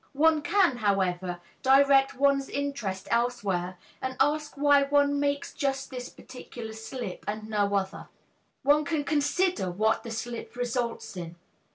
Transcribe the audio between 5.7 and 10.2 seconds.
this particular slip and no other; one can consider what the